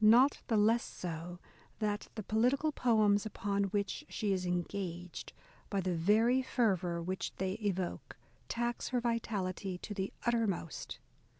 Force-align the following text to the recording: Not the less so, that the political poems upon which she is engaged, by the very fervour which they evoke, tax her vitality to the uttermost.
Not 0.03 0.41
the 0.47 0.57
less 0.57 0.83
so, 0.83 1.37
that 1.77 2.07
the 2.15 2.23
political 2.23 2.71
poems 2.71 3.23
upon 3.23 3.65
which 3.65 4.03
she 4.09 4.33
is 4.33 4.47
engaged, 4.47 5.31
by 5.69 5.79
the 5.79 5.93
very 5.93 6.41
fervour 6.41 7.03
which 7.03 7.35
they 7.35 7.53
evoke, 7.63 8.17
tax 8.49 8.87
her 8.87 8.99
vitality 8.99 9.77
to 9.77 9.93
the 9.93 10.11
uttermost. 10.25 10.97